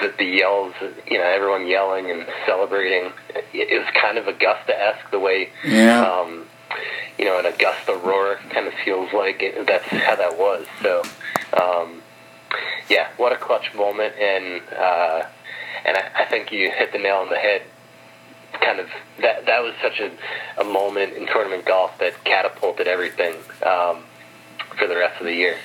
the, 0.00 0.12
the 0.16 0.24
yells, 0.24 0.74
you 1.06 1.18
know, 1.18 1.24
everyone 1.24 1.66
yelling 1.66 2.10
and 2.10 2.26
celebrating. 2.46 3.12
It, 3.52 3.72
it 3.72 3.78
was 3.78 3.88
kind 4.00 4.18
of 4.18 4.26
Augusta-esque 4.26 5.10
the 5.10 5.18
way, 5.18 5.50
yeah. 5.64 6.02
um, 6.02 6.46
you 7.18 7.24
know, 7.24 7.38
an 7.38 7.46
Augusta 7.46 7.94
roar 7.94 8.38
kind 8.50 8.66
of 8.66 8.74
feels 8.84 9.12
like 9.12 9.42
it, 9.42 9.66
that's 9.66 9.86
how 9.86 10.16
that 10.16 10.38
was. 10.38 10.66
So, 10.82 11.02
um, 11.60 12.02
yeah, 12.88 13.08
what 13.16 13.32
a 13.32 13.36
clutch 13.36 13.74
moment, 13.74 14.14
and 14.18 14.62
uh, 14.72 15.26
and 15.84 15.96
I, 15.96 16.22
I 16.22 16.24
think 16.26 16.52
you 16.52 16.70
hit 16.70 16.92
the 16.92 16.98
nail 16.98 17.16
on 17.16 17.28
the 17.28 17.36
head 17.36 17.62
kind 18.68 18.80
of 18.80 18.88
that 19.20 19.46
that 19.46 19.62
was 19.62 19.72
such 19.82 20.00
a, 20.00 20.10
a 20.60 20.64
moment 20.64 21.14
in 21.14 21.26
tournament 21.26 21.64
golf 21.64 21.96
that 21.98 22.12
catapulted 22.24 22.86
everything 22.86 23.34
um, 23.64 24.02
for 24.76 24.86
the 24.86 24.96
rest 24.96 25.18
of 25.20 25.26
the 25.26 25.34
year. 25.34 25.56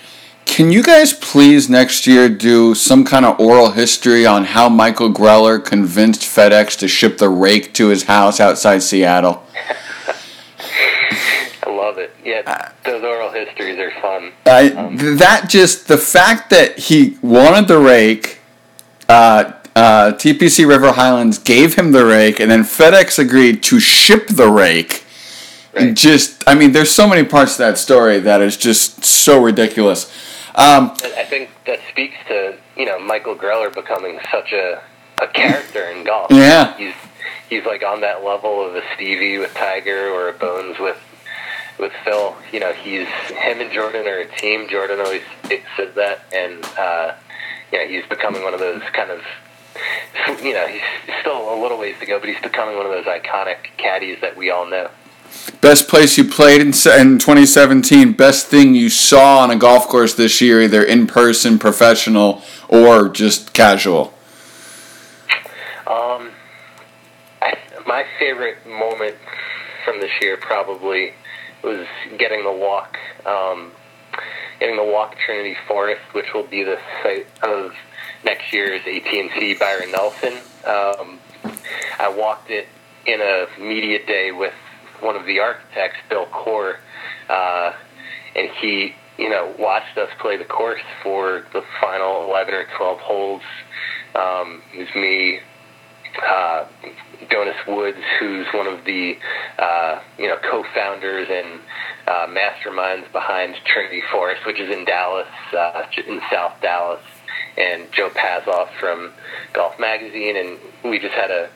Can 0.45 0.71
you 0.71 0.83
guys 0.83 1.13
please 1.13 1.69
next 1.69 2.07
year 2.07 2.29
do 2.29 2.75
some 2.75 3.03
kind 3.03 3.25
of 3.25 3.39
oral 3.39 3.71
history 3.71 4.25
on 4.25 4.45
how 4.45 4.69
Michael 4.69 5.11
Greller 5.11 5.63
convinced 5.63 6.21
FedEx 6.21 6.77
to 6.79 6.87
ship 6.87 7.17
the 7.17 7.29
rake 7.29 7.73
to 7.73 7.87
his 7.87 8.03
house 8.03 8.39
outside 8.39 8.83
Seattle? 8.83 9.43
I 11.65 11.69
love 11.69 11.97
it. 11.97 12.15
Yeah, 12.23 12.43
uh, 12.45 12.69
those 12.85 13.03
oral 13.03 13.31
histories 13.31 13.79
are 13.79 13.91
fun. 14.01 14.31
I, 14.45 14.69
um, 14.71 15.17
that 15.17 15.49
just 15.49 15.87
the 15.87 15.97
fact 15.97 16.49
that 16.51 16.77
he 16.77 17.17
wanted 17.21 17.67
the 17.67 17.79
rake. 17.79 18.39
Uh, 19.09 19.53
uh, 19.75 20.13
TPC 20.13 20.67
River 20.67 20.91
Highlands 20.93 21.37
gave 21.37 21.75
him 21.75 21.91
the 21.91 22.05
rake, 22.05 22.39
and 22.39 22.49
then 22.51 22.63
FedEx 22.63 23.17
agreed 23.17 23.63
to 23.63 23.79
ship 23.79 24.27
the 24.27 24.49
rake. 24.49 25.03
Right. 25.73 25.95
Just, 25.95 26.43
I 26.47 26.53
mean, 26.53 26.71
there's 26.71 26.91
so 26.91 27.07
many 27.07 27.23
parts 27.23 27.55
to 27.55 27.63
that 27.63 27.77
story 27.79 28.19
that 28.19 28.41
is 28.41 28.57
just 28.57 29.03
so 29.03 29.41
ridiculous. 29.41 30.11
Um, 30.55 30.91
I 31.03 31.25
think 31.27 31.49
that 31.65 31.79
speaks 31.89 32.15
to 32.27 32.55
you 32.77 32.85
know 32.85 32.99
Michael 32.99 33.35
Greller 33.35 33.73
becoming 33.73 34.19
such 34.31 34.51
a 34.53 34.83
a 35.19 35.27
character 35.27 35.85
in 35.85 36.03
golf. 36.03 36.29
Yeah, 36.31 36.77
he's 36.77 36.93
he's 37.49 37.65
like 37.65 37.83
on 37.83 38.01
that 38.01 38.23
level 38.23 38.63
of 38.63 38.75
a 38.75 38.81
Stevie 38.93 39.39
with 39.39 39.53
Tiger 39.55 40.09
or 40.09 40.29
a 40.29 40.33
Bones 40.33 40.77
with 40.79 40.97
with 41.79 41.91
Phil. 42.05 42.35
You 42.51 42.59
know, 42.59 42.71
he's 42.73 43.07
him 43.07 43.61
and 43.61 43.71
Jordan 43.71 44.07
are 44.07 44.19
a 44.19 44.27
team. 44.37 44.67
Jordan 44.69 44.99
always 44.99 45.23
says 45.75 45.95
that, 45.95 46.19
and 46.31 46.63
uh, 46.77 47.15
yeah, 47.71 47.87
he's 47.87 48.05
becoming 48.05 48.43
one 48.43 48.53
of 48.53 48.59
those 48.59 48.83
kind 48.93 49.09
of 49.09 49.21
you 50.43 50.53
know, 50.53 50.67
he's 50.67 50.81
still 51.21 51.53
a 51.53 51.57
little 51.61 51.77
ways 51.77 51.95
to 51.99 52.05
go, 52.05 52.19
but 52.19 52.29
he's 52.29 52.41
becoming 52.41 52.77
one 52.77 52.85
of 52.85 52.91
those 52.91 53.05
iconic 53.05 53.57
caddies 53.77 54.19
that 54.21 54.35
we 54.35 54.49
all 54.49 54.69
know. 54.69 54.89
Best 55.61 55.87
place 55.87 56.17
you 56.17 56.25
played 56.25 56.61
in, 56.61 56.67
in 56.67 57.17
2017. 57.19 58.13
Best 58.13 58.47
thing 58.47 58.75
you 58.75 58.89
saw 58.89 59.39
on 59.39 59.49
a 59.49 59.55
golf 59.55 59.87
course 59.87 60.13
this 60.13 60.41
year, 60.41 60.61
either 60.61 60.83
in 60.83 61.07
person, 61.07 61.57
professional, 61.57 62.43
or 62.67 63.09
just 63.09 63.53
casual. 63.53 64.13
Um, 65.87 66.31
I, 67.41 67.57
my 67.87 68.05
favorite 68.19 68.65
moment 68.67 69.15
from 69.83 69.99
this 69.99 70.11
year 70.21 70.37
probably 70.37 71.13
was 71.63 71.87
getting 72.17 72.43
the 72.43 72.51
walk, 72.51 72.97
um, 73.25 73.71
getting 74.59 74.75
the 74.75 74.83
walk 74.83 75.17
Trinity 75.17 75.55
Forest, 75.67 76.01
which 76.13 76.33
will 76.33 76.47
be 76.47 76.63
the 76.63 76.77
site 77.01 77.27
of 77.41 77.73
next 78.23 78.53
year's 78.53 78.81
AT&T 78.81 79.55
Byron 79.55 79.91
Nelson. 79.91 80.33
Um, 80.65 81.19
I 81.99 82.09
walked 82.09 82.49
it 82.49 82.67
in 83.05 83.21
a 83.21 83.47
media 83.59 84.05
day 84.05 84.31
with 84.31 84.53
one 85.01 85.15
of 85.15 85.25
the 85.25 85.39
architects, 85.39 85.97
Bill 86.09 86.25
Coore, 86.27 86.77
uh, 87.29 87.73
and 88.35 88.49
he, 88.61 88.95
you 89.17 89.29
know, 89.29 89.53
watched 89.59 89.97
us 89.97 90.09
play 90.19 90.37
the 90.37 90.45
course 90.45 90.81
for 91.03 91.45
the 91.53 91.63
final 91.81 92.25
11 92.29 92.53
or 92.53 92.65
12 92.77 92.99
holes. 92.99 93.41
Um, 94.15 94.61
it 94.73 94.79
was 94.79 94.95
me, 94.95 95.39
uh, 96.25 96.65
Jonas 97.29 97.57
Woods, 97.67 97.97
who's 98.19 98.47
one 98.53 98.67
of 98.67 98.85
the, 98.85 99.17
uh, 99.59 99.99
you 100.17 100.27
know, 100.27 100.37
co-founders 100.37 101.27
and 101.29 101.59
uh, 102.07 102.27
masterminds 102.27 103.11
behind 103.11 103.55
Trinity 103.65 104.03
Forest, 104.11 104.45
which 104.45 104.59
is 104.59 104.73
in 104.73 104.85
Dallas, 104.85 105.27
uh, 105.53 105.83
in 106.07 106.21
South 106.31 106.53
Dallas 106.61 107.01
and 107.57 107.91
Joe 107.91 108.09
Passov 108.09 108.69
from 108.79 109.11
Golf 109.53 109.79
Magazine, 109.79 110.37
and 110.37 110.59
we 110.83 110.99
just 110.99 111.13
had 111.13 111.31
a 111.31 111.49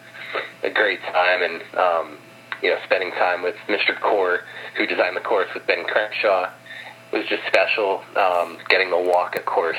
a 0.64 0.70
great 0.70 1.02
time 1.02 1.42
and 1.42 1.62
um, 1.78 2.18
you 2.62 2.70
know 2.70 2.78
spending 2.86 3.12
time 3.12 3.42
with 3.42 3.56
Mr. 3.68 3.98
Coore, 4.00 4.42
who 4.76 4.86
designed 4.86 5.16
the 5.16 5.22
course 5.22 5.48
with 5.54 5.66
Ben 5.68 5.86
Crenshaw. 5.86 6.50
Was 7.14 7.26
just 7.28 7.44
special 7.48 8.04
um, 8.18 8.58
getting 8.68 8.90
to 8.90 8.98
walk 8.98 9.38
a 9.38 9.40
course 9.40 9.78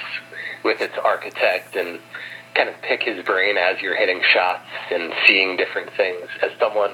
with 0.65 0.81
its 0.81 0.95
architect 1.05 1.77
and 1.77 2.01
kind 2.55 2.71
of 2.71 2.81
pick 2.81 3.03
his 3.03 3.23
brain 3.25 3.59
as 3.59 3.83
you're 3.83 3.97
hitting 3.97 4.23
shots 4.33 4.65
and 4.91 5.13
seeing 5.27 5.57
different 5.59 5.93
things. 5.93 6.27
As 6.43 6.51
someone, 6.59 6.93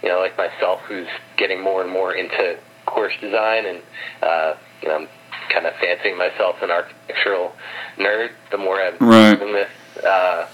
you 0.00 0.08
know, 0.08 0.20
like 0.20 0.38
myself, 0.38 0.80
who's 0.82 1.08
getting 1.36 1.60
more 1.60 1.82
and 1.82 1.90
more 1.90 2.14
into 2.14 2.56
course 2.86 3.14
design 3.20 3.66
and 3.66 3.82
uh, 4.22 4.54
you 4.80 4.88
know, 4.88 5.08
kind 5.50 5.66
of 5.66 5.74
fancying 5.74 6.16
myself 6.16 6.62
an 6.62 6.70
architectural 6.70 7.54
nerd. 7.98 8.30
The 8.50 8.58
more 8.58 8.80
I've 8.80 9.00
right. 9.00 9.38
done 9.38 9.52
this, 9.52 10.04
uh, 10.04 10.48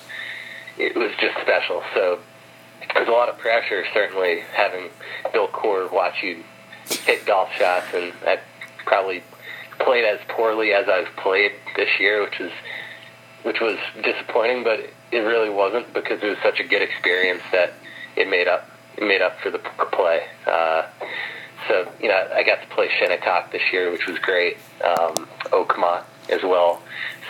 it 0.78 0.96
was 0.96 1.10
just 1.20 1.36
special. 1.40 1.82
So 1.94 2.20
there's 2.94 3.08
a 3.08 3.12
lot 3.12 3.28
of 3.28 3.38
pressure, 3.38 3.84
certainly, 3.92 4.40
having 4.54 4.90
Bill 5.32 5.48
Coore 5.48 5.90
watch 5.92 6.22
you 6.22 6.44
hit 6.88 7.24
golf 7.26 7.52
shots, 7.52 7.86
and 7.94 8.12
I 8.26 8.40
probably 8.84 9.22
played 9.78 10.04
as 10.04 10.20
poorly 10.28 10.72
as 10.72 10.88
I've 10.88 11.14
played 11.16 11.52
this 11.76 11.88
year, 11.98 12.22
which 12.22 12.40
is 12.40 12.52
which 13.42 13.60
was 13.60 13.78
disappointing, 14.02 14.64
but 14.64 14.80
it 15.12 15.18
really 15.18 15.48
wasn't 15.48 15.92
because 15.94 16.22
it 16.22 16.26
was 16.26 16.36
such 16.42 16.60
a 16.60 16.64
good 16.64 16.82
experience 16.82 17.42
that 17.52 17.72
it 18.16 18.28
made 18.28 18.48
up 18.48 18.68
it 18.96 19.04
made 19.04 19.22
up 19.22 19.38
for 19.40 19.50
the 19.50 19.58
poor 19.58 19.86
play. 19.86 20.22
Uh, 20.46 20.86
so 21.70 21.90
you 22.02 22.08
know, 22.08 22.28
I 22.34 22.42
got 22.42 22.60
to 22.60 22.74
play 22.74 22.90
Shinnecock 22.98 23.52
this 23.52 23.62
year, 23.72 23.92
which 23.92 24.06
was 24.06 24.18
great. 24.18 24.56
Um, 24.84 25.28
Oakmont 25.52 26.04
as 26.28 26.42
well. 26.42 26.82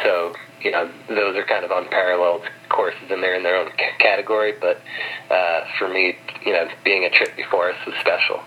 So 0.02 0.35
you 0.62 0.70
know, 0.70 0.90
those 1.09 1.37
are 1.37 1.44
kind 1.44 1.64
of 1.64 1.70
unparalleled 1.70 2.42
courses, 2.68 3.11
and 3.11 3.23
they're 3.23 3.35
in 3.35 3.42
their 3.42 3.56
own 3.56 3.70
c- 3.78 3.97
category. 3.99 4.54
But 4.59 4.80
uh, 5.30 5.64
for 5.78 5.88
me, 5.88 6.16
you 6.44 6.52
know, 6.52 6.68
being 6.85 7.04
a 7.04 7.11
trip 7.11 7.37
before 7.37 7.70
us 7.70 7.87
was 7.87 7.94
special. 8.00 8.40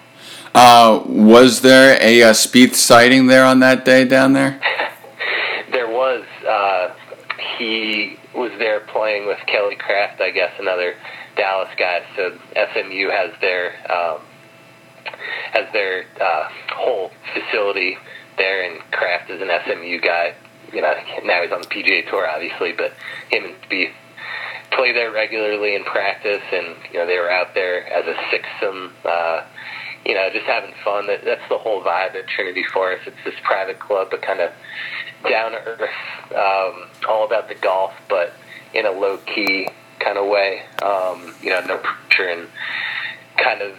Uh, 0.55 1.03
was 1.05 1.61
there 1.61 1.97
a, 2.01 2.21
a 2.21 2.31
Spieth 2.31 2.75
sighting 2.75 3.27
there 3.27 3.45
on 3.45 3.59
that 3.59 3.85
day 3.85 4.05
down 4.05 4.33
there? 4.33 4.59
there 5.71 5.89
was. 5.89 6.23
Uh, 6.47 6.93
he 7.57 8.17
was 8.35 8.51
there 8.57 8.79
playing 8.79 9.27
with 9.27 9.39
Kelly 9.45 9.75
Kraft, 9.75 10.21
I 10.21 10.31
guess, 10.31 10.51
another 10.59 10.95
Dallas 11.35 11.69
guy. 11.77 12.03
So 12.15 12.37
SMU 12.55 13.09
has 13.09 13.31
their 13.41 13.73
um, 13.91 14.21
has 15.53 15.71
their 15.71 16.05
uh, 16.19 16.49
whole 16.73 17.11
facility 17.33 17.97
there, 18.37 18.69
and 18.69 18.81
Kraft 18.91 19.29
is 19.29 19.41
an 19.41 19.49
SMU 19.65 19.99
guy. 20.01 20.33
You 20.73 20.81
know, 20.81 20.93
now 21.23 21.41
he's 21.43 21.51
on 21.51 21.61
the 21.61 21.67
PGA 21.67 22.09
Tour, 22.09 22.27
obviously, 22.27 22.71
but 22.73 22.93
him 23.29 23.45
and 23.45 23.55
Spieth 23.63 23.93
play 24.71 24.91
there 24.91 25.11
regularly 25.11 25.75
in 25.75 25.83
practice, 25.83 26.41
and 26.51 26.75
you 26.91 26.99
know 26.99 27.05
they 27.05 27.19
were 27.19 27.31
out 27.31 27.53
there 27.53 27.85
as 27.87 28.05
a 28.05 28.15
sixsome. 28.33 28.91
Uh, 29.05 29.45
you 30.05 30.15
know, 30.15 30.29
just 30.33 30.45
having 30.45 30.73
fun. 30.83 31.07
That, 31.07 31.23
that's 31.23 31.47
the 31.49 31.57
whole 31.57 31.81
vibe 31.81 32.15
at 32.15 32.27
Trinity 32.27 32.63
Forest. 32.73 33.07
It's 33.07 33.17
this 33.23 33.35
private 33.43 33.79
club, 33.79 34.09
but 34.11 34.21
kind 34.21 34.41
of 34.41 34.51
down 35.29 35.51
to 35.51 35.57
earth, 35.57 35.89
um, 36.31 36.89
all 37.07 37.25
about 37.25 37.47
the 37.47 37.55
golf, 37.55 37.93
but 38.09 38.33
in 38.73 38.85
a 38.85 38.91
low 38.91 39.17
key 39.17 39.69
kind 39.99 40.17
of 40.17 40.27
way. 40.27 40.63
Um, 40.81 41.33
you 41.41 41.49
know, 41.49 41.61
no 41.61 41.77
pressure 41.77 42.29
and 42.29 42.49
kind 43.37 43.61
of. 43.61 43.77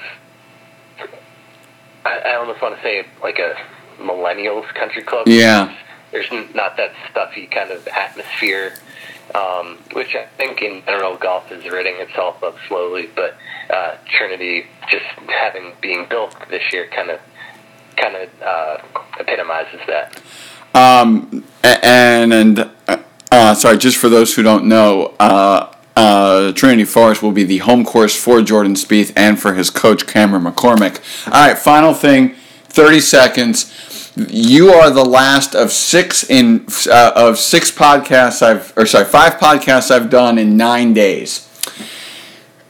I, 2.04 2.18
I 2.18 2.34
almost 2.36 2.60
want 2.62 2.76
to 2.76 2.82
say 2.82 3.06
like 3.22 3.38
a 3.38 3.56
millennials 3.98 4.66
country 4.74 5.02
club. 5.02 5.26
Yeah. 5.26 5.76
There's 6.10 6.30
not 6.54 6.76
that 6.76 6.92
stuffy 7.10 7.46
kind 7.46 7.70
of 7.70 7.88
atmosphere, 7.88 8.74
um, 9.34 9.78
which 9.92 10.14
I 10.14 10.26
think 10.36 10.62
in 10.62 10.82
general 10.84 11.16
golf 11.16 11.50
is 11.50 11.64
ridding 11.64 11.96
itself 11.96 12.42
of 12.42 12.56
slowly. 12.68 13.08
But 13.14 13.36
uh, 13.68 13.96
Trinity 14.06 14.66
just 14.90 15.04
having 15.28 15.72
being 15.80 16.06
built 16.08 16.36
this 16.48 16.62
year 16.72 16.86
kind 16.88 17.10
of 17.10 17.20
kind 17.96 18.16
of 18.16 18.28
uh, 18.42 18.78
epitomizes 19.18 19.80
that. 19.88 20.20
Um, 20.74 21.44
and 21.62 22.32
and 22.32 22.58
uh, 22.86 22.98
uh, 23.32 23.54
sorry, 23.54 23.78
just 23.78 23.96
for 23.96 24.08
those 24.08 24.34
who 24.34 24.42
don't 24.42 24.66
know, 24.66 25.14
uh, 25.18 25.73
uh, 25.96 26.52
Trinity 26.52 26.84
Forest 26.84 27.22
will 27.22 27.32
be 27.32 27.44
the 27.44 27.58
home 27.58 27.84
course 27.84 28.14
for 28.14 28.42
Jordan 28.42 28.74
Spieth 28.74 29.12
and 29.16 29.40
for 29.40 29.54
his 29.54 29.70
coach 29.70 30.06
Cameron 30.06 30.44
McCormick. 30.44 31.00
All 31.26 31.48
right, 31.48 31.58
final 31.58 31.94
thing, 31.94 32.34
thirty 32.64 33.00
seconds. 33.00 33.72
You 34.16 34.70
are 34.70 34.90
the 34.90 35.04
last 35.04 35.56
of 35.56 35.72
six 35.72 36.28
in 36.28 36.66
uh, 36.88 37.12
of 37.16 37.38
six 37.38 37.70
podcasts 37.72 38.42
I've 38.42 38.72
or 38.76 38.86
sorry 38.86 39.06
five 39.06 39.34
podcasts 39.34 39.90
I've 39.90 40.08
done 40.08 40.38
in 40.38 40.56
nine 40.56 40.94
days. 40.94 41.50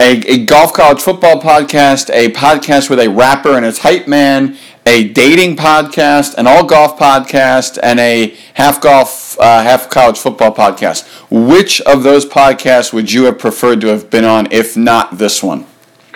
A, 0.00 0.20
a 0.26 0.44
golf 0.44 0.72
college 0.72 1.00
football 1.00 1.40
podcast, 1.40 2.10
a 2.12 2.32
podcast 2.32 2.90
with 2.90 2.98
a 2.98 3.08
rapper 3.08 3.50
and 3.50 3.64
his 3.64 3.78
hype 3.78 4.08
man, 4.08 4.56
a 4.86 5.08
dating 5.08 5.56
podcast, 5.56 6.34
an 6.34 6.46
all 6.46 6.64
golf 6.64 6.98
podcast, 6.98 7.78
and 7.82 7.98
a 7.98 8.36
half 8.54 8.80
golf, 8.80 9.38
uh, 9.40 9.62
half 9.62 9.88
college 9.88 10.18
football 10.18 10.54
podcast. 10.54 11.06
Which 11.30 11.80
of 11.82 12.02
those 12.02 12.26
podcasts 12.26 12.92
would 12.92 13.10
you 13.10 13.24
have 13.24 13.38
preferred 13.38 13.80
to 13.82 13.88
have 13.88 14.10
been 14.10 14.24
on, 14.24 14.50
if 14.52 14.76
not 14.76 15.18
this 15.18 15.42
one? 15.42 15.66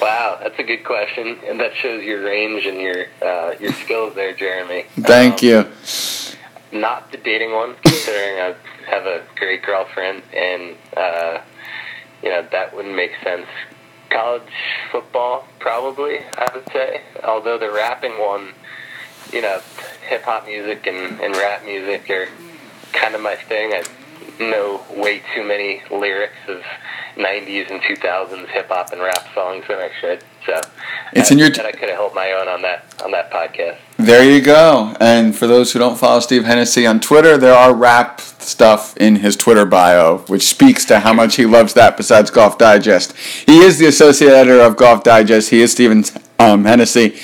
wow, 0.00 0.38
that's 0.42 0.58
a 0.58 0.62
good 0.62 0.84
question, 0.84 1.38
and 1.46 1.58
that 1.60 1.74
shows 1.74 2.04
your 2.04 2.22
range 2.22 2.66
and 2.66 2.78
your 2.78 3.06
uh, 3.22 3.54
your 3.58 3.72
skills 3.72 4.14
there, 4.14 4.34
Jeremy. 4.34 4.84
Thank 5.00 5.42
um, 5.42 5.48
you. 5.48 6.78
Not 6.78 7.10
the 7.10 7.18
dating 7.18 7.52
one, 7.52 7.74
considering 7.82 8.38
I 8.38 8.54
have 8.90 9.06
a 9.06 9.22
great 9.36 9.62
girlfriend, 9.62 10.22
and 10.34 10.76
uh, 10.96 11.40
you 12.22 12.28
know 12.28 12.46
that 12.52 12.74
wouldn't 12.76 12.94
make 12.94 13.12
sense 13.22 13.46
college 14.12 14.42
football, 14.90 15.46
probably, 15.58 16.18
I 16.36 16.50
would 16.54 16.68
say. 16.72 17.02
Although 17.24 17.58
the 17.58 17.70
rapping 17.70 18.20
one, 18.20 18.52
you 19.32 19.40
know, 19.40 19.60
hip 20.06 20.22
hop 20.22 20.46
music 20.46 20.86
and, 20.86 21.20
and 21.20 21.34
rap 21.36 21.64
music 21.64 22.08
are 22.10 22.28
kind 22.92 23.14
of 23.14 23.20
my 23.20 23.36
thing. 23.36 23.72
I 23.72 23.82
know 24.38 24.82
way 24.90 25.22
too 25.34 25.44
many 25.44 25.82
lyrics 25.90 26.36
of 26.48 26.62
90s 27.16 27.70
and 27.70 27.80
2000s 27.82 28.48
hip 28.48 28.68
hop 28.68 28.92
and 28.92 29.00
rap 29.00 29.26
songs 29.34 29.64
than 29.68 29.78
I 29.78 29.90
should. 30.00 30.24
So 30.46 30.60
it's 31.12 31.30
I, 31.30 31.34
in 31.34 31.38
your. 31.38 31.48
I 31.48 31.72
could 31.72 31.88
have 31.88 31.98
held 31.98 32.14
my 32.14 32.32
own 32.32 32.48
on 32.48 32.62
that 32.62 32.84
on 33.04 33.10
that 33.12 33.30
podcast. 33.30 33.76
There 33.96 34.24
you 34.28 34.40
go. 34.40 34.96
And 35.00 35.34
for 35.34 35.46
those 35.46 35.72
who 35.72 35.78
don't 35.78 35.98
follow 35.98 36.20
Steve 36.20 36.44
Hennessey 36.44 36.86
on 36.86 37.00
Twitter, 37.00 37.36
there 37.36 37.54
are 37.54 37.74
rap 37.74 38.20
stuff 38.20 38.96
in 38.96 39.16
his 39.16 39.36
Twitter 39.36 39.64
bio, 39.64 40.18
which 40.28 40.42
speaks 40.42 40.84
to 40.86 41.00
how 41.00 41.12
much 41.12 41.36
he 41.36 41.46
loves 41.46 41.74
that. 41.74 41.96
Besides 41.96 42.30
Golf 42.30 42.58
Digest, 42.58 43.16
he 43.16 43.58
is 43.58 43.78
the 43.78 43.86
associate 43.86 44.32
editor 44.32 44.60
of 44.60 44.76
Golf 44.76 45.04
Digest. 45.04 45.50
He 45.50 45.60
is 45.60 45.72
Steven 45.72 46.04
um, 46.38 46.64
Hennessey. 46.64 47.18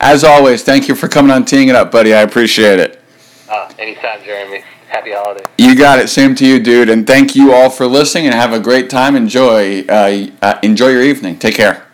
As 0.00 0.24
always, 0.24 0.62
thank 0.62 0.88
you 0.88 0.94
for 0.94 1.08
coming 1.08 1.30
on 1.30 1.44
teeing 1.44 1.68
it 1.68 1.74
up, 1.74 1.90
buddy. 1.90 2.14
I 2.14 2.22
appreciate 2.22 2.78
it. 2.78 3.02
Uh, 3.48 3.70
anytime, 3.78 4.22
Jeremy. 4.24 4.62
Happy 4.88 5.12
holidays. 5.12 5.46
You 5.56 5.76
got 5.76 6.00
it. 6.00 6.08
Same 6.08 6.34
to 6.36 6.46
you, 6.46 6.58
dude. 6.58 6.88
And 6.88 7.06
thank 7.06 7.36
you 7.36 7.52
all 7.52 7.70
for 7.70 7.86
listening. 7.86 8.26
And 8.26 8.34
have 8.34 8.52
a 8.52 8.58
great 8.58 8.90
time. 8.90 9.14
Enjoy. 9.14 9.82
Uh, 9.82 10.26
uh, 10.42 10.58
enjoy 10.62 10.88
your 10.88 11.02
evening. 11.02 11.38
Take 11.38 11.54
care. 11.54 11.86